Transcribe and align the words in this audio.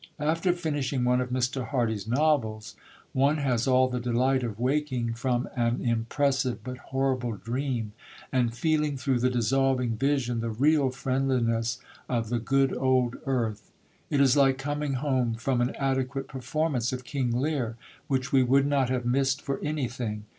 After 0.17 0.51
finishing 0.51 1.03
one 1.03 1.21
of 1.21 1.29
Mr. 1.29 1.67
Hardy's 1.67 2.07
novels, 2.07 2.75
one 3.13 3.37
has 3.37 3.67
all 3.67 3.87
the 3.87 3.99
delight 3.99 4.41
of 4.41 4.59
waking 4.59 5.13
from 5.13 5.47
an 5.55 5.79
impressive 5.79 6.63
but 6.63 6.79
horrible 6.89 7.33
dream, 7.33 7.91
and 8.31 8.51
feeling 8.51 8.97
through 8.97 9.19
the 9.19 9.29
dissolving 9.29 9.95
vision 9.97 10.39
the 10.39 10.49
real 10.49 10.89
friendliness 10.89 11.77
of 12.09 12.29
the 12.29 12.39
good 12.39 12.75
old 12.75 13.15
earth. 13.27 13.69
It 14.09 14.19
is 14.19 14.35
like 14.35 14.57
coming 14.57 14.93
home 14.93 15.35
from 15.35 15.61
an 15.61 15.69
adequate 15.75 16.27
performance 16.27 16.91
of 16.91 17.03
King 17.03 17.37
Lear, 17.39 17.75
which 18.07 18.31
we 18.31 18.41
would 18.41 18.65
not 18.65 18.89
have 18.89 19.05
missed 19.05 19.43
for 19.43 19.59
anything. 19.59 20.25